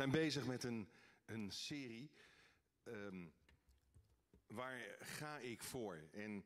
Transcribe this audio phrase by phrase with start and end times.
[0.00, 0.88] zijn bezig met een,
[1.24, 2.10] een serie.
[2.84, 3.26] ehm,
[4.46, 6.08] waar ga ik voor?
[6.12, 6.44] En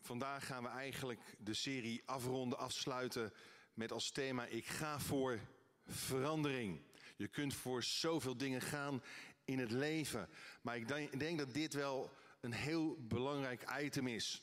[0.00, 3.32] vandaag gaan we eigenlijk de serie afronden, afsluiten
[3.74, 5.40] met als thema: Ik ga voor
[5.86, 6.82] verandering.
[7.16, 9.02] Je kunt voor zoveel dingen gaan
[9.44, 10.28] in het leven.
[10.60, 14.42] Maar ik denk, ik denk dat dit wel een heel belangrijk item is.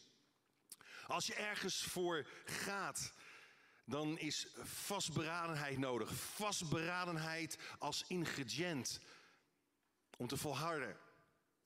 [1.08, 3.14] Als je ergens voor gaat,
[3.90, 6.14] dan is vastberadenheid nodig.
[6.14, 9.00] Vastberadenheid als ingrediënt
[10.18, 10.98] om te volharden,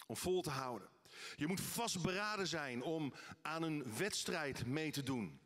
[0.08, 0.90] om vol te houden.
[1.36, 5.41] Je moet vastberaden zijn om aan een wedstrijd mee te doen.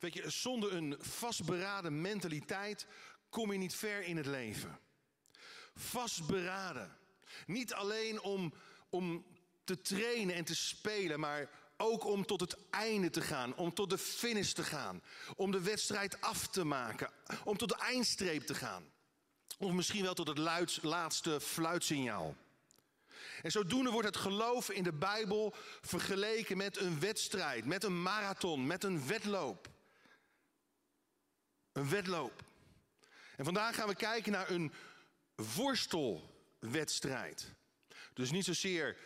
[0.00, 2.86] Weet je, zonder een vastberaden mentaliteit
[3.28, 4.80] kom je niet ver in het leven.
[5.74, 6.96] Vastberaden.
[7.46, 8.54] Niet alleen om,
[8.90, 9.26] om
[9.64, 13.90] te trainen en te spelen, maar ook om tot het einde te gaan, om tot
[13.90, 15.02] de finish te gaan,
[15.36, 17.10] om de wedstrijd af te maken,
[17.44, 18.92] om tot de eindstreep te gaan.
[19.58, 20.38] Of misschien wel tot het
[20.82, 22.36] laatste fluitsignaal.
[23.42, 28.66] En zodoende wordt het geloof in de Bijbel vergeleken met een wedstrijd, met een marathon,
[28.66, 29.68] met een wedloop.
[31.72, 32.44] Een wedloop.
[33.36, 34.72] En vandaag gaan we kijken naar een
[35.34, 37.52] worstelwedstrijd.
[38.14, 38.96] Dus niet zozeer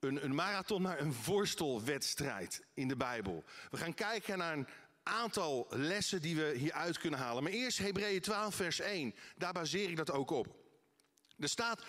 [0.00, 3.44] een, een marathon, maar een worstelwedstrijd in de Bijbel.
[3.70, 4.68] We gaan kijken naar een
[5.02, 7.42] aantal lessen die we hieruit kunnen halen.
[7.42, 9.14] Maar eerst Hebreeën 12, vers 1.
[9.36, 10.56] Daar baseer ik dat ook op.
[11.38, 11.84] Er staat,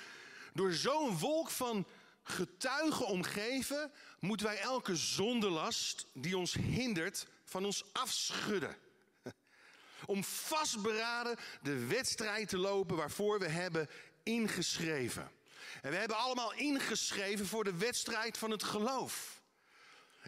[0.54, 1.88] door zo'n wolk van
[2.24, 8.76] getuigen omgeven, moeten wij elke zondelast die ons hindert van ons afschudden.
[10.06, 13.90] Om vastberaden de wedstrijd te lopen waarvoor we hebben
[14.24, 15.32] ingeschreven.
[15.81, 19.42] En we hebben allemaal ingeschreven voor de wedstrijd van het geloof.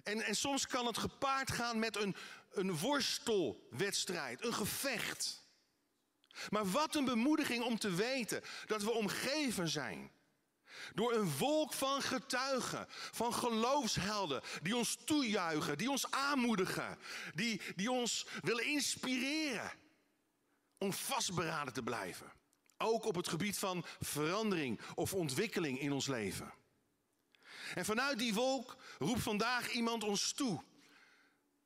[0.04, 2.16] En, en soms kan het gepaard gaan met een,
[2.52, 5.46] een worstelwedstrijd, een gevecht.
[6.50, 10.12] Maar wat een bemoediging om te weten dat we omgeven zijn.
[10.94, 16.98] Door een wolk van getuigen, van geloofshelden, die ons toejuichen, die ons aanmoedigen,
[17.36, 19.72] die, die ons willen inspireren
[20.78, 22.32] om vastberaden te blijven.
[22.82, 26.54] Ook op het gebied van verandering of ontwikkeling in ons leven.
[27.74, 30.64] En vanuit die wolk roept vandaag iemand ons toe.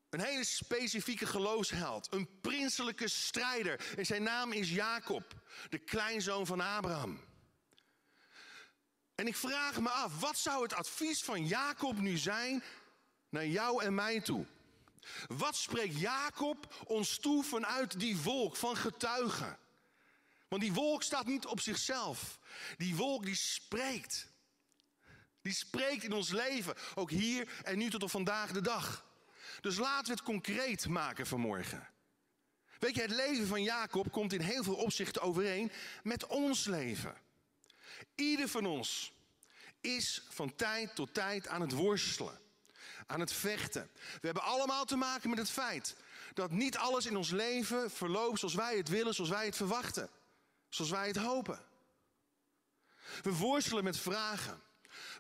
[0.10, 3.94] Een hele specifieke geloofsheld, een prinselijke strijder.
[3.98, 7.20] En zijn naam is Jacob, de kleinzoon van Abraham.
[9.16, 12.64] En ik vraag me af, wat zou het advies van Jacob nu zijn
[13.30, 14.46] naar jou en mij toe?
[15.28, 19.58] Wat spreekt Jacob ons toe vanuit die wolk van getuigen?
[20.48, 22.40] Want die wolk staat niet op zichzelf.
[22.78, 24.28] Die wolk die spreekt.
[25.42, 29.06] Die spreekt in ons leven, ook hier en nu tot op vandaag de dag.
[29.62, 31.88] Dus laten we het concreet maken vanmorgen.
[32.80, 35.72] Weet je, het leven van Jacob komt in heel veel opzichten overeen
[36.04, 37.16] met ons leven.
[38.16, 39.14] Ieder van ons
[39.82, 42.40] is van tijd tot tijd aan het worstelen,
[43.08, 43.90] aan het vechten.
[43.94, 45.96] We hebben allemaal te maken met het feit
[46.34, 50.10] dat niet alles in ons leven verloopt zoals wij het willen, zoals wij het verwachten,
[50.76, 51.60] zoals wij het hopen.
[53.22, 54.62] We worstelen met vragen.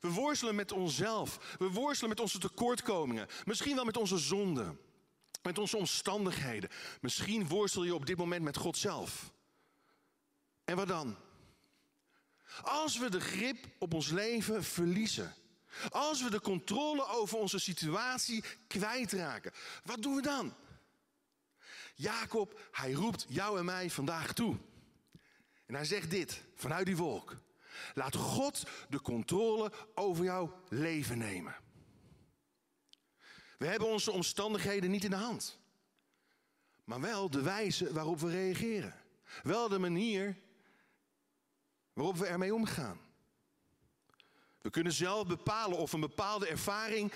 [0.01, 1.55] We worstelen met onszelf.
[1.57, 3.27] We worstelen met onze tekortkomingen.
[3.45, 4.79] Misschien wel met onze zonden.
[5.41, 6.69] Met onze omstandigheden.
[7.01, 9.33] Misschien worstel je op dit moment met God zelf.
[10.63, 11.15] En wat dan?
[12.61, 15.35] Als we de grip op ons leven verliezen.
[15.89, 19.51] Als we de controle over onze situatie kwijtraken.
[19.83, 20.55] Wat doen we dan?
[21.95, 24.57] Jacob, hij roept jou en mij vandaag toe.
[25.65, 27.37] En hij zegt dit vanuit die wolk.
[27.93, 31.55] Laat God de controle over jouw leven nemen.
[33.57, 35.59] We hebben onze omstandigheden niet in de hand.
[36.83, 38.93] Maar wel de wijze waarop we reageren.
[39.43, 40.37] Wel de manier
[41.93, 42.99] waarop we ermee omgaan.
[44.61, 47.13] We kunnen zelf bepalen of een bepaalde ervaring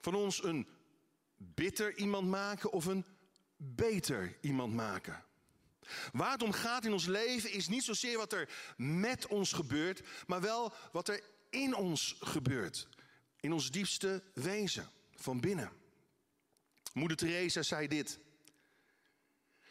[0.00, 0.68] van ons een
[1.36, 3.06] bitter iemand maken of een
[3.56, 5.24] beter iemand maken.
[6.12, 10.02] Waar het om gaat in ons leven is niet zozeer wat er met ons gebeurt,
[10.26, 12.88] maar wel wat er in ons gebeurt.
[13.40, 15.72] In ons diepste wezen, van binnen.
[16.92, 18.18] Moeder Teresa zei dit.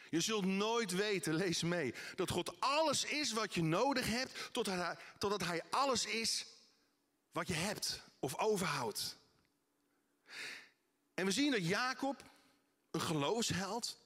[0.09, 5.41] Je zult nooit weten, lees mee, dat God alles is wat je nodig hebt, totdat
[5.41, 6.45] hij, hij alles is
[7.31, 9.17] wat je hebt of overhoudt.
[11.13, 12.23] En we zien dat Jacob,
[12.91, 13.97] een geloofsheld,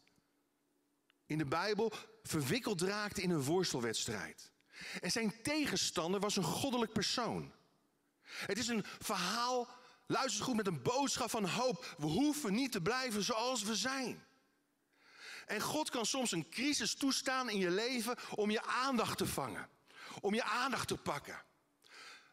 [1.30, 1.94] in de Bijbel
[2.24, 4.52] verwikkeld raakte in een worstelwedstrijd.
[5.02, 7.54] En zijn tegenstander was een goddelijk persoon.
[8.24, 9.68] Het is een verhaal,
[10.06, 11.96] luister goed, met een boodschap van hoop.
[11.98, 14.26] We hoeven niet te blijven zoals we zijn.
[15.46, 19.70] En God kan soms een crisis toestaan in je leven om je aandacht te vangen.
[20.22, 21.44] Om je aandacht te pakken.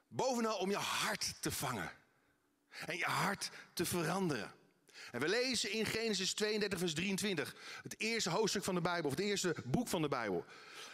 [0.09, 1.93] Bovenal om je hart te vangen.
[2.87, 4.55] En je hart te veranderen.
[5.17, 9.17] En we lezen in Genesis 32, vers 23, het eerste hoofdstuk van de Bijbel, of
[9.17, 10.45] het eerste boek van de Bijbel.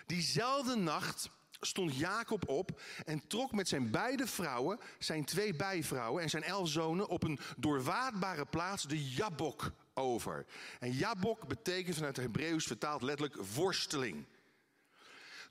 [0.06, 1.30] Diezelfde nacht
[1.60, 6.68] stond Jacob op en trok met zijn beide vrouwen, zijn twee bijvrouwen en zijn elf
[6.68, 10.46] zonen op een doorwaadbare plaats, de Jabok, over.
[10.80, 14.26] En Jabok betekent vanuit het Hebreeuws vertaald letterlijk worsteling.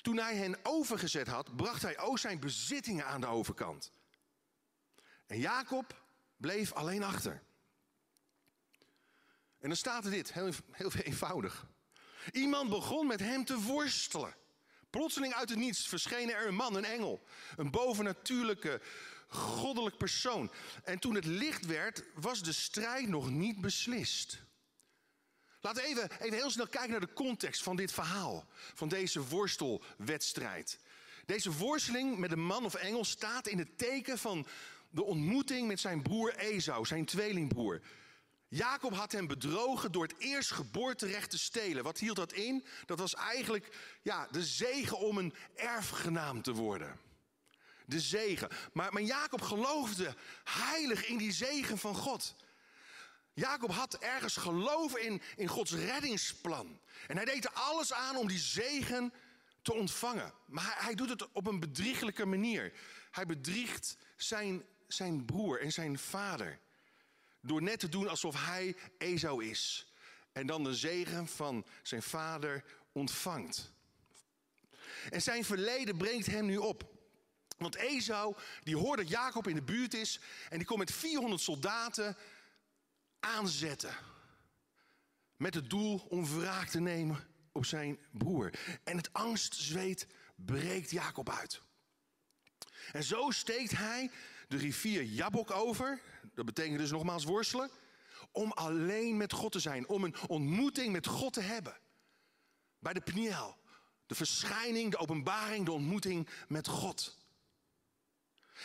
[0.01, 3.91] Toen hij hen overgezet had, bracht hij ook zijn bezittingen aan de overkant.
[5.27, 6.03] En Jacob
[6.37, 7.41] bleef alleen achter.
[9.61, 11.67] En dan staat er dit, heel, heel eenvoudig.
[12.31, 14.35] Iemand begon met hem te worstelen.
[14.89, 17.23] Plotseling uit het niets verschenen er een man, een engel.
[17.55, 18.81] Een bovennatuurlijke,
[19.27, 20.51] goddelijk persoon.
[20.83, 24.43] En toen het licht werd, was de strijd nog niet beslist.
[25.61, 28.45] Laten we even, even heel snel kijken naar de context van dit verhaal.
[28.73, 30.79] Van deze worstelwedstrijd.
[31.25, 34.47] Deze worsteling met een man of engel staat in het teken van
[34.89, 37.81] de ontmoeting met zijn broer Esau, zijn tweelingbroer.
[38.53, 41.83] Jacob had hem bedrogen door het eerstgeboorterecht te stelen.
[41.83, 42.65] Wat hield dat in?
[42.85, 46.99] Dat was eigenlijk ja, de zegen om een erfgenaam te worden.
[47.85, 48.49] De zegen.
[48.73, 52.35] Maar, maar Jacob geloofde heilig in die zegen van God.
[53.33, 56.79] Jacob had ergens geloof in, in Gods reddingsplan.
[57.07, 59.13] En hij deed er alles aan om die zegen
[59.61, 60.33] te ontvangen.
[60.45, 62.73] Maar hij, hij doet het op een bedrieglijke manier.
[63.11, 66.59] Hij bedriegt zijn, zijn broer en zijn vader.
[67.41, 69.91] Door net te doen alsof hij Esau is.
[70.31, 73.71] En dan de zegen van zijn vader ontvangt.
[75.09, 76.89] En zijn verleden brengt hem nu op.
[77.57, 80.19] Want Esau, die hoort dat Jacob in de buurt is.
[80.49, 82.17] En die komt met 400 soldaten
[83.19, 83.95] aanzetten.
[85.37, 88.51] Met het doel om wraak te nemen op zijn broer.
[88.83, 91.61] En het angstzweet breekt Jacob uit.
[92.91, 94.11] En zo steekt hij
[94.51, 96.01] de rivier Jabok over.
[96.35, 97.69] Dat betekent dus nogmaals worstelen.
[98.31, 99.87] Om alleen met God te zijn.
[99.87, 101.77] Om een ontmoeting met God te hebben.
[102.79, 103.57] Bij de Pniel.
[104.05, 107.17] De verschijning, de openbaring, de ontmoeting met God.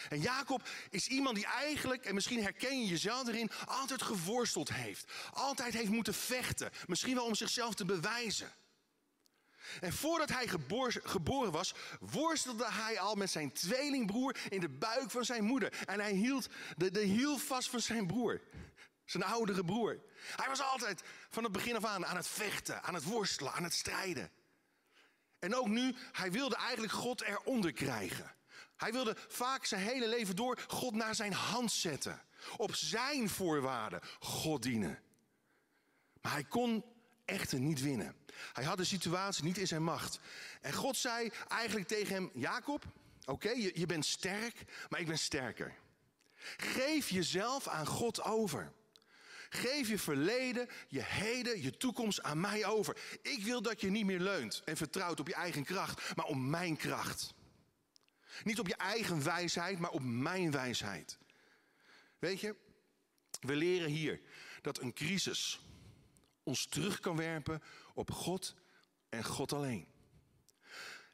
[0.08, 5.12] En Jacob is iemand die eigenlijk, en misschien herken je jezelf erin, altijd geworsteld heeft.
[5.32, 6.70] Altijd heeft moeten vechten.
[6.86, 8.52] Misschien wel om zichzelf te bewijzen.
[9.80, 10.48] En voordat hij
[11.02, 15.72] geboren was, worstelde hij al met zijn tweelingbroer in de buik van zijn moeder.
[15.86, 18.40] En hij hield de, hiel vast van zijn broer,
[19.04, 20.00] zijn oudere broer.
[20.36, 23.64] Hij was altijd van het begin af aan aan het vechten, aan het worstelen, aan
[23.64, 24.30] het strijden.
[25.38, 28.34] En ook nu, hij wilde eigenlijk God eronder krijgen.
[28.76, 32.22] Hij wilde vaak zijn hele leven door God naar zijn hand zetten.
[32.56, 35.02] Op zijn voorwaarden God dienen.
[36.20, 36.84] Maar hij kon
[37.26, 38.14] echter niet winnen.
[38.52, 40.18] Hij had de situatie niet in zijn macht.
[40.60, 42.84] En God zei eigenlijk tegen hem: Jacob,
[43.24, 45.74] oké, je, je bent sterk, maar ik ben sterker.
[46.56, 48.72] Geef jezelf aan God over.
[49.48, 52.96] Geef je verleden, je heden, je toekomst aan mij over.
[53.22, 56.36] Ik wil dat je niet meer leunt en vertrouwt op je eigen kracht, maar op
[56.36, 57.34] mijn kracht.
[58.44, 61.18] Niet op je eigen wijsheid, maar op mijn wijsheid.
[62.18, 62.56] Weet je,
[63.40, 64.20] we leren hier
[64.62, 65.60] dat een crisis
[66.46, 67.62] ons terug kan werpen
[67.94, 68.54] op God
[69.08, 69.86] en God alleen.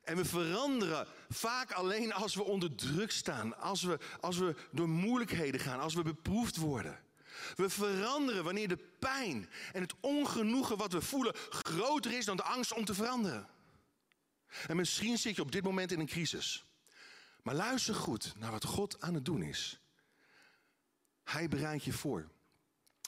[0.05, 4.89] En we veranderen vaak alleen als we onder druk staan, als we, als we door
[4.89, 7.01] moeilijkheden gaan, als we beproefd worden.
[7.55, 12.43] We veranderen wanneer de pijn en het ongenoegen wat we voelen groter is dan de
[12.43, 13.49] angst om te veranderen.
[14.67, 16.65] En misschien zit je op dit moment in een crisis.
[17.43, 19.81] Maar luister goed naar wat God aan het doen is.
[21.25, 22.29] Hij bereidt je voor.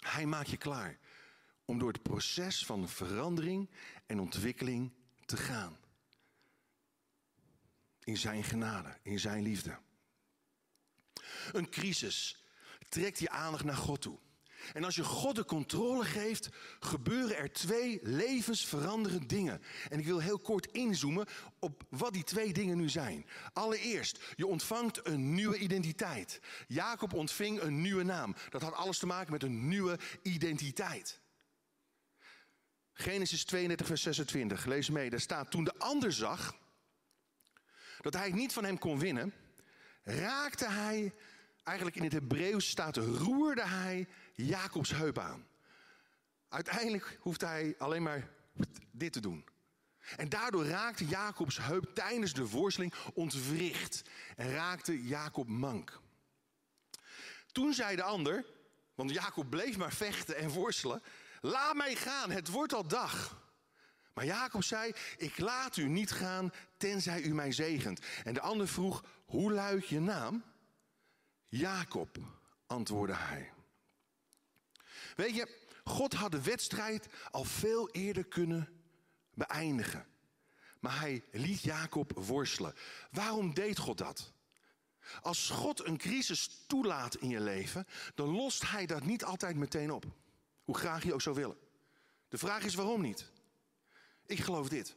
[0.00, 0.98] Hij maakt je klaar
[1.64, 3.70] om door het proces van verandering
[4.06, 4.92] en ontwikkeling
[5.24, 5.78] te gaan.
[8.04, 9.78] In zijn genade, in zijn liefde.
[11.52, 12.44] Een crisis
[12.88, 14.18] trekt je aandacht naar God toe.
[14.72, 16.48] En als je God de controle geeft,
[16.80, 19.62] gebeuren er twee levensveranderende dingen.
[19.88, 21.26] En ik wil heel kort inzoomen
[21.58, 23.26] op wat die twee dingen nu zijn.
[23.52, 26.40] Allereerst, je ontvangt een nieuwe identiteit.
[26.68, 28.34] Jacob ontving een nieuwe naam.
[28.50, 31.20] Dat had alles te maken met een nieuwe identiteit.
[32.94, 35.10] Genesis 32, vers 26, lees mee.
[35.10, 36.54] Daar staat, toen de ander zag
[38.00, 39.34] dat hij niet van hem kon winnen,
[40.02, 41.14] raakte hij,
[41.62, 45.46] eigenlijk in het Hebreeuws staat, roerde hij Jacobs heup aan.
[46.48, 48.28] Uiteindelijk hoeft hij alleen maar
[48.90, 49.44] dit te doen.
[50.16, 54.02] En daardoor raakte Jacobs heup tijdens de worsteling ontwricht
[54.36, 56.00] en raakte Jacob mank.
[57.52, 58.44] Toen zei de ander,
[58.94, 61.02] want Jacob bleef maar vechten en worstelen,
[61.44, 63.42] laat mij gaan, het wordt al dag.
[64.14, 68.00] Maar Jacob zei, ik laat u niet gaan tenzij u mij zegent.
[68.24, 70.44] En de ander vroeg, hoe luidt je naam?
[71.48, 72.18] Jacob,
[72.66, 73.52] antwoordde hij.
[75.16, 78.68] Weet je, God had de wedstrijd al veel eerder kunnen
[79.34, 80.06] beëindigen.
[80.80, 82.74] Maar hij liet Jacob worstelen.
[83.10, 84.32] Waarom deed God dat?
[85.20, 89.92] Als God een crisis toelaat in je leven, dan lost hij dat niet altijd meteen
[89.92, 90.04] op.
[90.64, 91.58] Hoe graag je ook zou willen.
[92.28, 93.30] De vraag is waarom niet?
[94.26, 94.96] Ik geloof dit.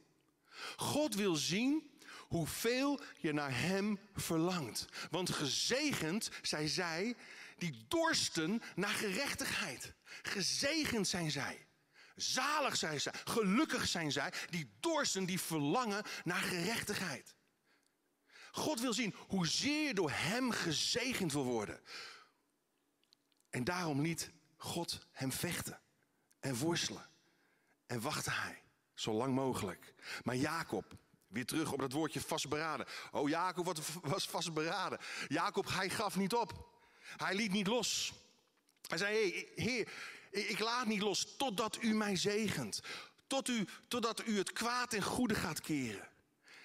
[0.75, 1.91] God wil zien
[2.27, 4.85] hoeveel je naar Hem verlangt.
[5.09, 7.15] Want gezegend zijn zij
[7.57, 9.93] die dorsten naar gerechtigheid.
[10.21, 11.65] Gezegend zijn zij.
[12.15, 13.13] Zalig zijn zij.
[13.23, 17.35] Gelukkig zijn zij die dorsten, die verlangen naar gerechtigheid.
[18.51, 21.81] God wil zien hoezeer je door Hem gezegend wil worden.
[23.49, 25.79] En daarom liet God hem vechten
[26.39, 27.09] en worstelen.
[27.85, 28.61] En wachtte hij
[28.93, 29.93] zo lang mogelijk.
[30.23, 30.85] Maar Jacob,
[31.27, 32.85] weer terug op dat woordje vastberaden.
[33.11, 34.99] Oh, Jacob was vastberaden.
[35.27, 36.75] Jacob, hij gaf niet op.
[36.99, 38.13] Hij liet niet los.
[38.87, 39.91] Hij zei, heer,
[40.31, 42.81] ik laat niet los totdat u mij zegent.
[43.27, 46.07] Tot u, totdat u het kwaad en goede gaat keren.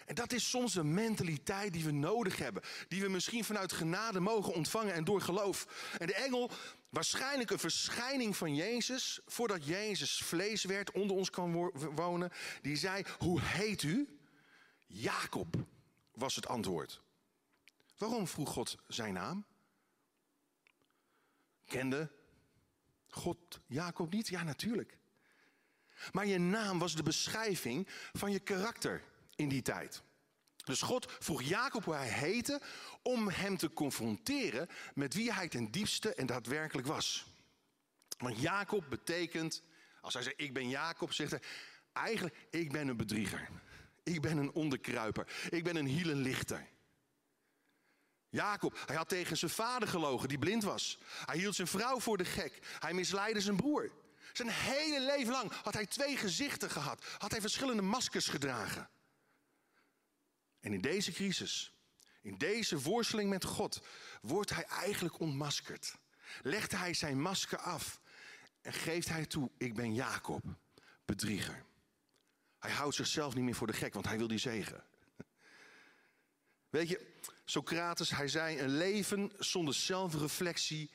[0.06, 2.62] En dat is soms een mentaliteit die we nodig hebben.
[2.88, 5.66] Die we misschien vanuit genade mogen ontvangen en door geloof.
[5.98, 6.50] En de engel,
[6.92, 9.20] waarschijnlijk een verschijning van Jezus.
[9.26, 12.30] Voordat Jezus vlees werd, onder ons kan wonen.
[12.62, 14.18] Die zei, hoe heet u?
[14.86, 15.56] Jacob
[16.12, 17.02] was het antwoord.
[17.98, 19.44] Waarom vroeg God zijn naam?
[21.66, 22.10] Kende
[23.08, 24.28] God Jacob niet?
[24.28, 24.98] Ja, natuurlijk.
[26.12, 30.02] Maar je naam was de beschrijving van je karakter in die tijd.
[30.64, 32.60] Dus God vroeg Jacob hoe hij heette
[33.02, 37.26] om hem te confronteren met wie hij ten diepste en daadwerkelijk was.
[38.18, 39.62] Want Jacob betekent,
[40.00, 41.42] als hij zegt ik ben Jacob, zegt hij
[41.92, 43.48] eigenlijk ik ben een bedrieger.
[44.02, 45.26] Ik ben een onderkruiper.
[45.50, 46.68] Ik ben een hielenlichter.
[48.28, 50.98] Jacob, hij had tegen zijn vader gelogen die blind was.
[51.24, 52.58] Hij hield zijn vrouw voor de gek.
[52.78, 53.90] Hij misleidde zijn broer.
[54.32, 57.04] Zijn hele leven lang had hij twee gezichten gehad.
[57.18, 58.88] Had hij verschillende maskers gedragen.
[60.62, 61.72] En in deze crisis,
[62.20, 63.82] in deze worsteling met God,
[64.20, 65.96] wordt hij eigenlijk ontmaskerd.
[66.42, 68.00] Legt hij zijn masker af
[68.60, 70.44] en geeft hij toe, ik ben Jacob,
[71.04, 71.64] bedrieger.
[72.58, 74.84] Hij houdt zichzelf niet meer voor de gek, want hij wil die zegen.
[76.70, 77.12] Weet je,
[77.44, 80.90] Socrates, hij zei, een leven zonder zelfreflectie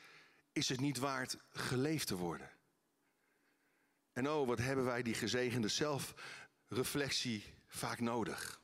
[0.52, 2.50] is het niet waard geleefd te worden.
[4.12, 8.57] En oh, wat hebben wij die gezegende zelfreflectie vaak nodig.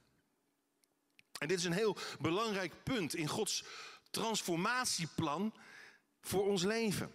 [1.44, 3.64] En dit is een heel belangrijk punt in Gods
[4.10, 5.54] transformatieplan
[6.20, 7.14] voor ons leven.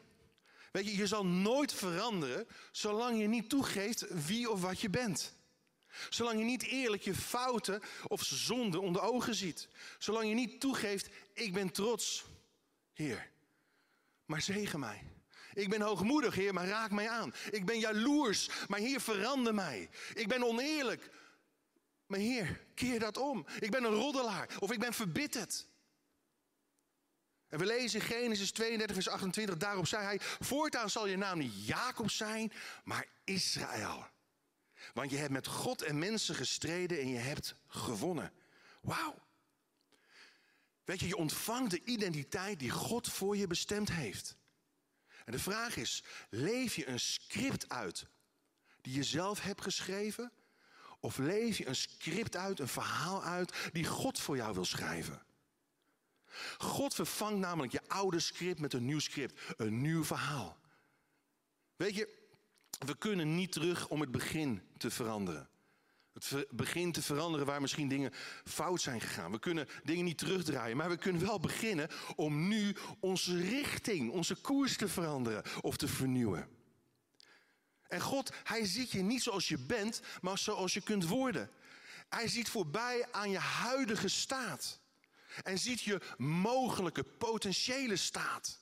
[0.71, 5.33] Weet je, je zal nooit veranderen zolang je niet toegeeft wie of wat je bent.
[6.09, 9.67] Zolang je niet eerlijk je fouten of zonden onder ogen ziet.
[9.99, 12.25] Zolang je niet toegeeft, ik ben trots,
[12.93, 13.29] Heer.
[14.25, 15.03] Maar zegen mij.
[15.53, 17.33] Ik ben hoogmoedig, Heer, maar raak mij aan.
[17.51, 19.89] Ik ben jaloers, maar Heer, verander mij.
[20.13, 21.09] Ik ben oneerlijk,
[22.09, 23.45] maar Heer, keer dat om.
[23.59, 25.67] Ik ben een roddelaar of ik ben verbitterd.
[27.47, 31.65] En we lezen Genesis 32, vers 28, daarop zei hij, voortaan zal je naam niet
[31.65, 32.51] Jacob zijn,
[32.83, 34.07] maar Israël.
[34.93, 38.31] Want je hebt met God en mensen gestreden en je hebt gewonnen.
[38.81, 39.15] Wauw.
[40.83, 44.35] Weet je, je ontvangt de identiteit die God voor je bestemd heeft.
[45.25, 48.07] En de vraag is, leef je een script uit
[48.81, 50.31] die je zelf hebt geschreven?
[50.99, 55.21] Of leef je een script uit, een verhaal uit die God voor jou wil schrijven?
[56.57, 60.57] God vervangt namelijk je oude script met een nieuw script, een nieuw verhaal.
[61.75, 62.17] Weet je,
[62.85, 65.49] we kunnen niet terug om het begin te veranderen.
[66.13, 68.13] Het begin te veranderen waar misschien dingen
[68.43, 69.31] fout zijn gegaan.
[69.31, 74.35] We kunnen dingen niet terugdraaien, maar we kunnen wel beginnen om nu onze richting, onze
[74.35, 76.58] koers te veranderen of te vernieuwen.
[77.89, 81.51] En God, hij ziet je niet zoals je bent, maar zoals je kunt worden.
[82.09, 84.79] Hij ziet voorbij aan je huidige staat.
[85.43, 88.59] En ziet je mogelijke, potentiële staat.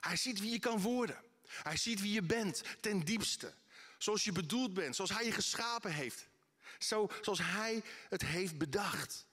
[0.00, 1.22] Hij ziet wie je kan worden.
[1.48, 3.54] Hij ziet wie je bent, ten diepste.
[3.98, 6.28] Zoals je bedoeld bent, zoals hij je geschapen heeft.
[6.78, 9.26] Zo, zoals hij het heeft bedacht.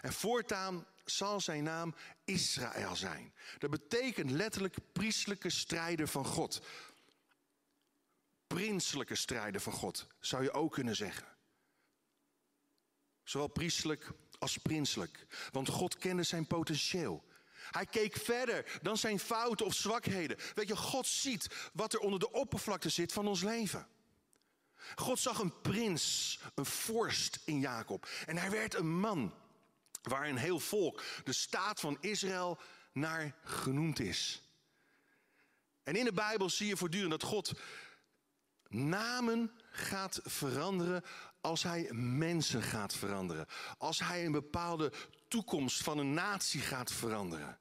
[0.00, 1.94] En voortaan zal zijn naam
[2.24, 3.32] Israël zijn.
[3.58, 6.60] Dat betekent letterlijk priestelijke strijder van God
[8.72, 11.26] prinselijke strijden van God, zou je ook kunnen zeggen.
[13.24, 15.26] Zowel priestelijk als prinselijk.
[15.50, 17.24] Want God kende zijn potentieel.
[17.70, 20.36] Hij keek verder dan zijn fouten of zwakheden.
[20.54, 23.86] Weet je, God ziet wat er onder de oppervlakte zit van ons leven.
[24.94, 28.08] God zag een prins, een vorst in Jacob.
[28.26, 29.34] En hij werd een man
[30.02, 32.58] waar een heel volk, de staat van Israël,
[32.92, 34.42] naar genoemd is.
[35.82, 37.52] En in de Bijbel zie je voortdurend dat God
[38.74, 41.02] namen gaat veranderen
[41.40, 43.46] als hij mensen gaat veranderen.
[43.78, 44.92] Als hij een bepaalde
[45.28, 47.58] toekomst van een natie gaat veranderen.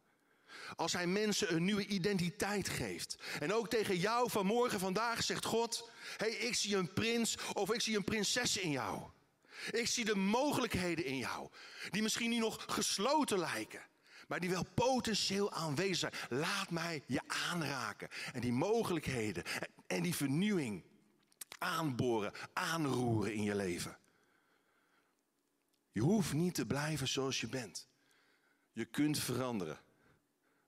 [0.76, 3.18] Als hij mensen een nieuwe identiteit geeft.
[3.40, 7.82] En ook tegen jou vanmorgen, vandaag zegt God: hey, ik zie een prins of ik
[7.82, 9.02] zie een prinses in jou.
[9.72, 11.50] Ik zie de mogelijkheden in jou,
[11.90, 13.82] die misschien nu nog gesloten lijken,
[14.28, 16.42] maar die wel potentieel aanwezig zijn.
[16.42, 19.44] Laat mij je aanraken en die mogelijkheden
[19.88, 20.84] en die vernieuwing
[21.58, 23.98] aanboren, aanroeren in je leven.
[25.92, 27.88] Je hoeft niet te blijven zoals je bent.
[28.72, 29.80] Je kunt veranderen.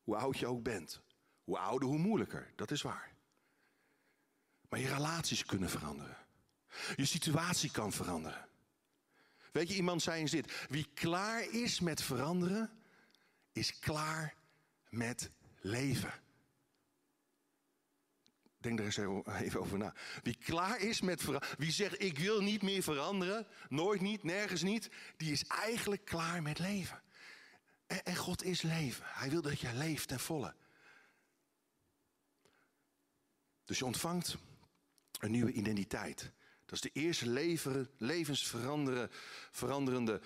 [0.03, 1.01] Hoe oud je ook bent.
[1.43, 2.51] Hoe ouder, hoe moeilijker.
[2.55, 3.15] Dat is waar.
[4.69, 6.17] Maar je relaties kunnen veranderen.
[6.95, 8.47] Je situatie kan veranderen.
[9.51, 10.65] Weet je, iemand zei eens dit.
[10.69, 12.71] Wie klaar is met veranderen,
[13.51, 14.35] is klaar
[14.89, 15.29] met
[15.61, 16.13] leven.
[18.63, 18.97] Denk er eens
[19.41, 19.93] even over na.
[20.21, 24.61] Wie klaar is met veranderen, wie zegt ik wil niet meer veranderen, nooit niet, nergens
[24.61, 27.01] niet, die is eigenlijk klaar met leven.
[27.87, 29.05] En, en God is leven.
[29.07, 30.53] Hij wil dat je leeft ten volle.
[33.65, 34.37] Dus je ontvangt
[35.19, 36.31] een nieuwe identiteit.
[36.65, 37.29] Dat is de eerste
[37.97, 40.21] levensveranderende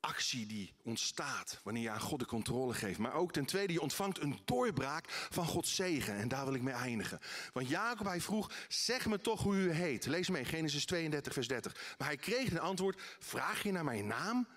[0.00, 2.98] actie die ontstaat wanneer je aan God de controle geeft.
[2.98, 6.14] Maar ook ten tweede, je ontvangt een doorbraak van Gods zegen.
[6.14, 7.20] En daar wil ik mee eindigen.
[7.52, 10.06] Want Jacob, hij vroeg, zeg me toch hoe u heet.
[10.06, 11.94] Lees mee, Genesis 32, vers 30.
[11.98, 14.48] Maar hij kreeg een antwoord, vraag je naar mijn naam?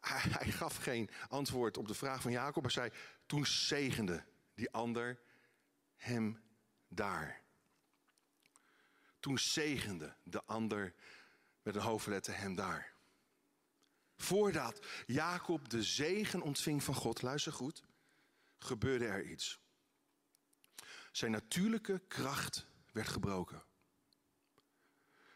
[0.00, 2.62] Hij, gaf geen antwoord op de vraag van Jacob.
[2.62, 2.90] Hij zei,
[3.26, 5.18] toen zegende die ander
[5.96, 6.42] hem
[6.88, 7.40] daar.
[9.20, 10.94] Toen zegende de ander
[11.62, 12.95] met een hoofdletter hem daar.
[14.16, 17.82] Voordat Jacob de zegen ontving van God, luister goed,
[18.58, 19.60] gebeurde er iets.
[21.12, 23.64] Zijn natuurlijke kracht werd gebroken.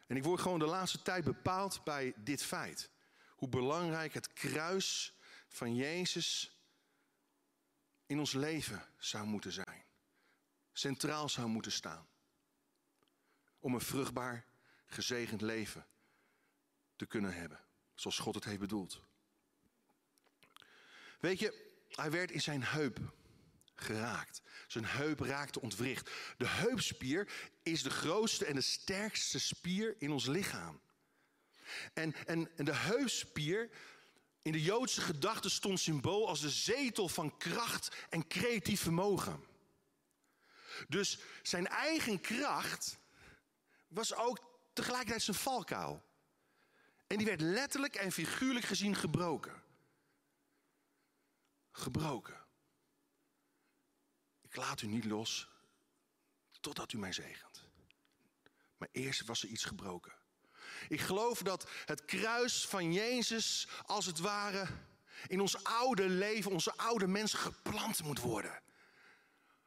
[0.06, 2.90] En ik word gewoon de laatste tijd bepaald bij dit feit.
[3.28, 6.58] Hoe belangrijk het kruis van Jezus
[8.06, 9.84] in ons leven zou moeten zijn.
[10.72, 12.08] Centraal zou moeten staan.
[13.58, 14.44] Om een vruchtbaar,
[14.86, 15.86] gezegend leven
[16.96, 17.68] te kunnen hebben
[18.00, 19.00] zoals God het heeft bedoeld.
[21.20, 22.98] Weet je, hij werd in zijn heup
[23.74, 24.42] geraakt.
[24.66, 26.10] Zijn heup raakte ontwricht.
[26.36, 27.32] De heupspier
[27.62, 30.80] is de grootste en de sterkste spier in ons lichaam.
[31.94, 33.70] En, en, en de heupspier
[34.42, 39.44] in de Joodse gedachte stond symbool als de zetel van kracht en creatief vermogen.
[40.88, 42.98] Dus zijn eigen kracht
[43.88, 44.38] was ook
[44.72, 46.02] tegelijkertijd zijn valkuil.
[47.10, 49.62] En die werd letterlijk en figuurlijk gezien gebroken.
[51.72, 52.40] Gebroken.
[54.40, 55.48] Ik laat u niet los
[56.60, 57.64] totdat u mij zegent.
[58.76, 60.12] Maar eerst was er iets gebroken.
[60.88, 64.66] Ik geloof dat het kruis van Jezus als het ware
[65.26, 68.62] in ons oude leven, onze oude mens geplant moet worden.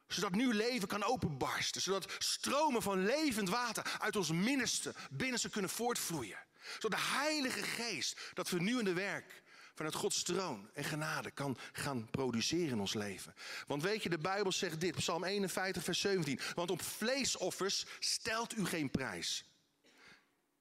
[0.06, 1.82] Zodat nieuw leven kan openbarsten.
[1.82, 6.38] Zodat stromen van levend water uit ons binnenste, binnenste kunnen voortvloeien.
[6.78, 9.42] Zodat de Heilige Geest dat vernieuwende werk
[9.74, 13.34] vanuit Gods troon en genade kan gaan produceren in ons leven.
[13.66, 16.40] Want weet je, de Bijbel zegt dit, Psalm 51, vers 17.
[16.54, 19.44] Want op vleesoffers stelt u geen prijs.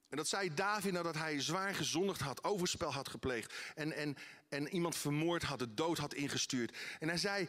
[0.09, 4.17] En dat zei David nadat hij zwaar gezondigd had, overspel had gepleegd en, en,
[4.49, 6.77] en iemand vermoord had, de dood had ingestuurd.
[6.99, 7.47] En hij zei,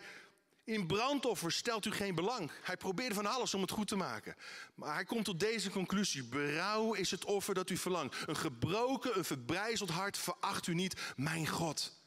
[0.64, 2.50] in brandoffers stelt u geen belang.
[2.62, 4.34] Hij probeerde van alles om het goed te maken.
[4.74, 6.24] Maar hij komt tot deze conclusie.
[6.24, 8.16] Berouw is het offer dat u verlangt.
[8.26, 12.02] Een gebroken, een verbrijzeld hart veracht u niet, mijn God.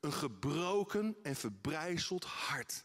[0.00, 2.84] Een gebroken en verbrijzeld hart.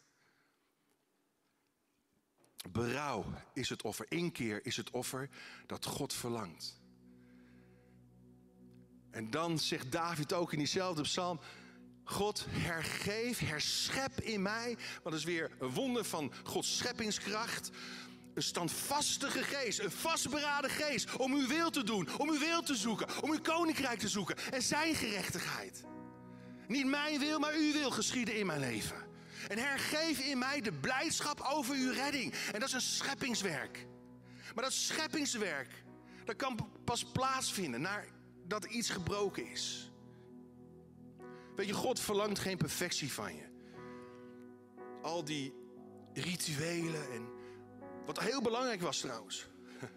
[2.69, 4.06] Berouw is het offer.
[4.10, 5.30] Inkeer is het offer
[5.65, 6.82] dat God verlangt.
[9.12, 11.39] En dan zegt David ook in diezelfde psalm...
[12.06, 14.78] God, hergeef, herschep in mij.
[15.04, 17.70] Dat is weer een wonder van Gods scheppingskracht.
[18.34, 22.76] Een standvastige geest, een vastberaden geest om uw wil te doen, om uw wil te
[22.76, 25.84] zoeken, om uw koninkrijk te zoeken en zijn gerechtigheid.
[26.68, 29.06] Niet mijn wil, maar uw wil geschieden in mijn leven.
[29.48, 32.34] En hergeef in mij de blijdschap over uw redding.
[32.54, 33.88] En dat is een scheppingswerk.
[34.56, 35.84] Maar dat scheppingswerk,
[36.26, 39.91] dat kan pas plaatsvinden nadat iets gebroken is.
[41.56, 43.44] Weet je, God verlangt geen perfectie van je.
[45.02, 45.54] Al die
[46.13, 47.28] rituelen en
[48.06, 49.48] wat heel belangrijk was trouwens.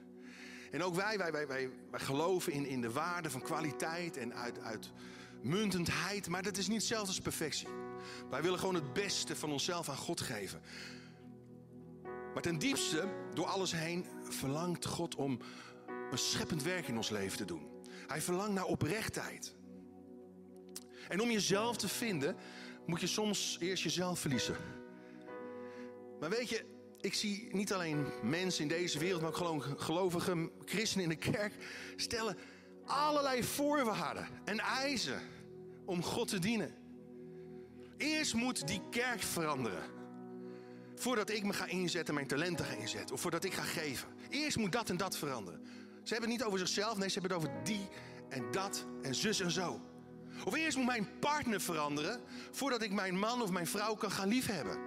[0.71, 4.59] En ook wij, wij, wij, wij, geloven in, in de waarde van kwaliteit en uit,
[4.61, 6.29] uitmuntendheid.
[6.29, 7.69] Maar dat is niet hetzelfde als perfectie.
[8.31, 10.61] Wij willen gewoon het beste van onszelf aan God geven.
[12.35, 15.39] Maar ten diepste, door alles heen, verlangt God om
[16.11, 17.67] een scheppend werk in ons leven te doen.
[18.07, 19.58] Hij verlangt naar oprechtheid.
[21.09, 22.37] En om jezelf te vinden,
[22.87, 24.57] moet je soms eerst jezelf verliezen.
[26.21, 26.65] Maar weet je,
[27.01, 31.31] ik zie niet alleen mensen in deze wereld, maar ook gewoon gelovige christenen in de
[31.31, 31.55] kerk
[31.97, 32.37] stellen
[32.85, 35.21] allerlei voorwaarden en eisen
[35.85, 36.75] om God te dienen.
[37.97, 39.83] Eerst moet die kerk veranderen.
[40.95, 43.15] Voordat ik me ga inzetten, mijn talenten ga inzetten.
[43.15, 44.09] Of voordat ik ga geven.
[44.29, 45.61] Eerst moet dat en dat veranderen.
[46.03, 47.89] Ze hebben het niet over zichzelf, nee, ze hebben het over die
[48.29, 49.81] en dat en zus en zo.
[50.45, 52.21] Of eerst moet mijn partner veranderen
[52.51, 54.79] voordat ik mijn man of mijn vrouw kan gaan liefhebben.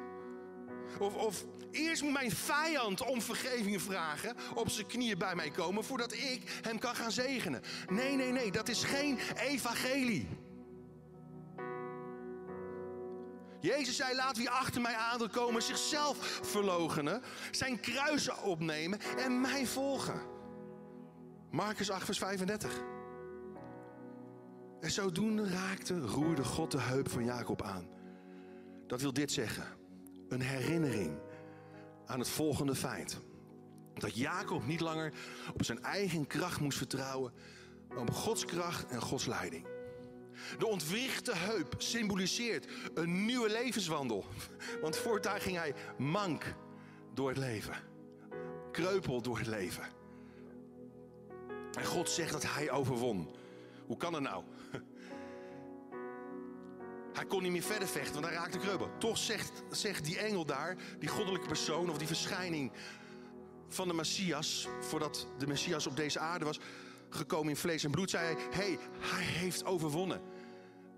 [0.99, 5.83] Of, of eerst moet mijn vijand om vergeving vragen, op zijn knieën bij mij komen
[5.83, 7.61] voordat ik hem kan gaan zegenen.
[7.89, 10.27] Nee, nee, nee, dat is geen evangelie.
[13.59, 19.65] Jezus zei, laat wie achter mij aan komen zichzelf verlogenen, zijn kruisen opnemen en mij
[19.65, 20.21] volgen.
[21.51, 22.83] Marcus 8, vers 35.
[24.81, 27.87] En zodoende raakte, roerde God de heup van Jacob aan.
[28.87, 29.65] Dat wil dit zeggen.
[30.29, 31.19] Een herinnering
[32.05, 33.19] aan het volgende feit.
[33.93, 35.13] Dat Jacob niet langer
[35.53, 37.33] op zijn eigen kracht moest vertrouwen,
[37.89, 39.67] maar op Gods kracht en Gods leiding.
[40.57, 44.25] De ontwrichte heup symboliseert een nieuwe levenswandel.
[44.81, 46.55] Want voortaan ging hij mank
[47.13, 47.75] door het leven.
[48.71, 49.83] Kreupel door het leven.
[51.71, 53.29] En God zegt dat hij overwon.
[53.85, 54.43] Hoe kan dat nou?
[57.13, 58.89] Hij kon niet meer verder vechten, want hij raakte kreupel.
[58.97, 62.71] Toch zegt, zegt die engel daar, die goddelijke persoon of die verschijning
[63.69, 66.59] van de Messias, voordat de Messias op deze aarde was
[67.09, 70.21] gekomen in vlees en bloed, zei hij: hey, hij heeft overwonnen.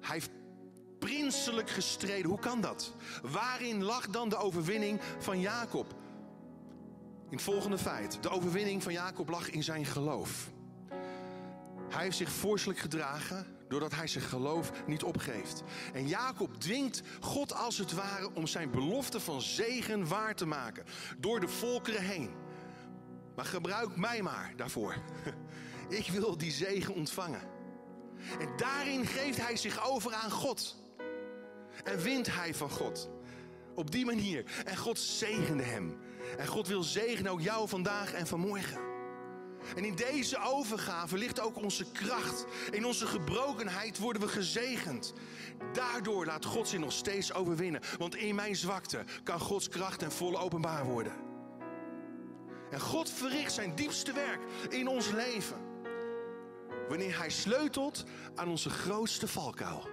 [0.02, 0.32] Hij heeft
[1.00, 2.30] prinselijk gestreden.
[2.30, 2.94] Hoe kan dat?
[3.22, 5.96] Waarin lag dan de overwinning van Jacob?
[7.30, 10.52] In het volgende feit: de overwinning van Jacob lag in zijn geloof.
[11.90, 15.64] Hij heeft zich vorstelijk gedragen doordat hij zijn geloof niet opgeeft.
[15.94, 20.86] En Jacob dwingt God als het ware om zijn belofte van zegen waar te maken.
[21.18, 22.30] Door de volkeren heen.
[23.36, 24.96] Maar gebruik mij maar daarvoor.
[25.90, 27.42] Ik wil die zegen ontvangen.
[28.40, 30.76] En daarin geeft hij zich over aan God.
[31.84, 33.10] En wint hij van God.
[33.76, 34.64] Op die manier.
[34.66, 36.00] En God zegende hem.
[36.38, 38.93] En God wil zegenen ook jou vandaag en vanmorgen.
[39.76, 42.46] En in deze overgave ligt ook onze kracht.
[42.72, 45.14] In onze gebrokenheid worden we gezegend.
[45.74, 47.82] Daardoor laat God zich nog steeds overwinnen.
[47.98, 51.14] Want in mijn zwakte kan Gods kracht en volle openbaar worden.
[52.72, 55.58] En God verricht zijn diepste werk in ons leven.
[56.90, 58.04] Wanneer Hij sleutelt
[58.36, 59.90] aan onze grootste valkuil.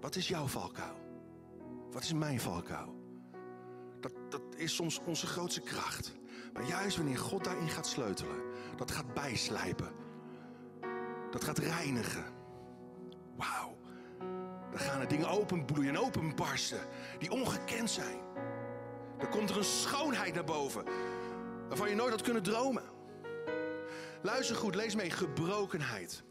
[0.00, 1.00] Wat is jouw valkuil?
[1.90, 3.00] Wat is mijn valkuil?
[4.00, 6.12] Dat, dat is soms onze grootste kracht.
[6.52, 8.42] Maar juist wanneer God daarin gaat sleutelen,
[8.76, 9.92] dat gaat bijslijpen,
[11.30, 12.24] dat gaat reinigen.
[13.36, 13.76] Wauw.
[14.70, 16.80] Dan gaan er dingen openbloeien en openbarsten
[17.18, 18.18] die ongekend zijn.
[19.18, 20.84] Dan komt er een schoonheid naar boven
[21.68, 22.82] waarvan je nooit had kunnen dromen.
[24.22, 25.10] Luister goed, lees mee.
[25.10, 26.22] Gebrokenheid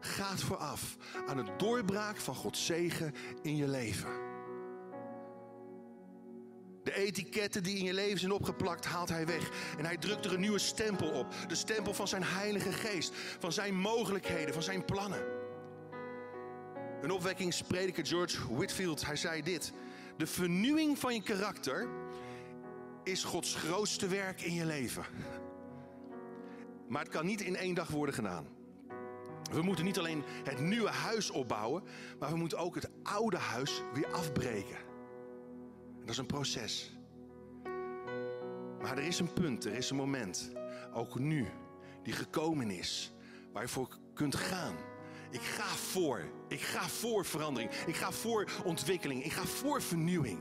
[0.00, 4.29] gaat vooraf aan het doorbraak van Gods zegen in je leven.
[6.90, 9.50] De etiketten die in je leven zijn opgeplakt, haalt hij weg.
[9.78, 11.34] En hij drukt er een nieuwe stempel op.
[11.48, 15.24] De stempel van zijn Heilige Geest, van zijn mogelijkheden, van zijn plannen.
[17.02, 19.72] Een opwekkingsprediker George Whitfield, hij zei dit.
[20.16, 21.88] De vernieuwing van je karakter
[23.04, 25.04] is Gods grootste werk in je leven.
[26.88, 28.46] Maar het kan niet in één dag worden gedaan.
[29.52, 31.82] We moeten niet alleen het nieuwe huis opbouwen,
[32.18, 34.89] maar we moeten ook het oude huis weer afbreken.
[36.10, 36.90] Dat is een proces.
[38.80, 40.52] Maar er is een punt, er is een moment,
[40.94, 41.48] ook nu,
[42.02, 43.12] die gekomen is,
[43.52, 44.74] waar je voor kunt gaan.
[45.30, 46.30] Ik ga voor.
[46.48, 47.72] Ik ga voor verandering.
[47.72, 49.24] Ik ga voor ontwikkeling.
[49.24, 50.40] Ik ga voor vernieuwing.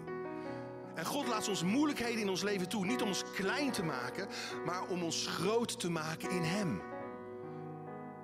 [0.95, 2.85] En God laat ons moeilijkheden in ons leven toe.
[2.85, 4.27] Niet om ons klein te maken,
[4.65, 6.81] maar om ons groot te maken in Hem.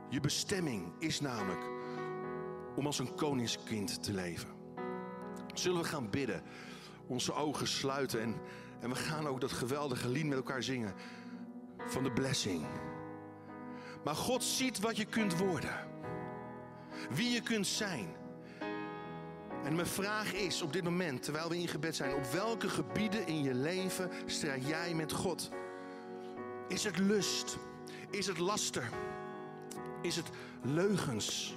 [0.10, 1.62] Je bestemming is namelijk
[2.76, 4.50] om als een koningskind te leven.
[5.54, 6.44] Zullen we gaan bidden?
[7.08, 8.36] Onze ogen sluiten en,
[8.80, 10.94] en we gaan ook dat geweldige lied met elkaar zingen
[11.88, 12.66] van de blessing.
[14.04, 15.88] Maar God ziet wat je kunt worden,
[17.10, 18.16] wie je kunt zijn.
[19.64, 23.28] En mijn vraag is op dit moment, terwijl we in gebed zijn, op welke gebieden
[23.28, 25.50] in je leven strijd jij met God?
[26.68, 27.58] Is het lust?
[28.10, 28.90] Is het laster?
[30.02, 30.30] Is het
[30.62, 31.56] leugens?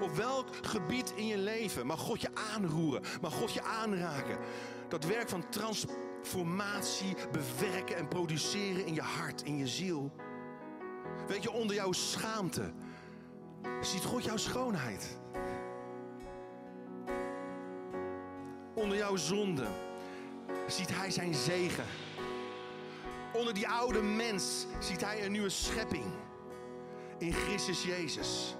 [0.00, 4.38] Op welk gebied in je leven mag God je aanroeren, mag God je aanraken?
[4.88, 10.12] Dat werk van transformatie bewerken en produceren in je hart, in je ziel.
[11.28, 12.72] Weet je, onder jouw schaamte
[13.80, 15.18] ziet God jouw schoonheid.
[18.74, 19.66] Onder jouw zonde
[20.66, 21.84] ziet Hij zijn zegen.
[23.32, 26.04] Onder die oude mens ziet Hij een nieuwe schepping
[27.18, 28.56] in Christus Jezus.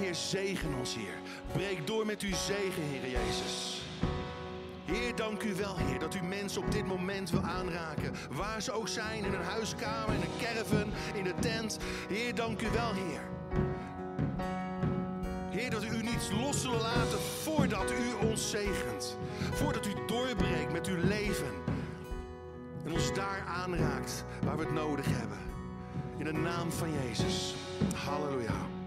[0.00, 1.14] Heer, zegen ons, Heer.
[1.52, 3.82] Breek door met uw zegen, Heer Jezus.
[4.84, 8.14] Heer, dank u wel, Heer, dat u mensen op dit moment wil aanraken.
[8.30, 11.78] Waar ze ook zijn, in een huiskamer, in een caravan, in de tent.
[12.08, 13.20] Heer, dank u wel, Heer.
[15.50, 19.18] Heer, dat u u niet los zullen laten voordat u ons zegent.
[19.52, 21.52] Voordat u doorbreekt met uw leven.
[22.84, 25.38] En ons daar aanraakt waar we het nodig hebben.
[26.16, 27.54] In de naam van Jezus.
[27.94, 28.79] Halleluja.